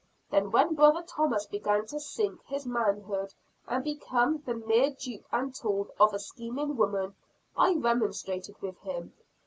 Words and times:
Then 0.31 0.49
when 0.49 0.73
brother 0.73 1.03
Thomas 1.03 1.45
began 1.45 1.85
to 1.85 1.99
sink 1.99 2.41
his 2.47 2.65
manhood 2.65 3.35
and 3.67 3.83
become 3.83 4.39
the 4.47 4.55
mere 4.55 4.89
dupe 4.99 5.27
and 5.31 5.53
tool 5.53 5.93
of 5.99 6.11
a 6.11 6.17
scheming 6.17 6.75
woman, 6.75 7.13
I 7.55 7.75
remonstrated 7.75 8.59
with 8.63 8.79
him. 8.79 9.13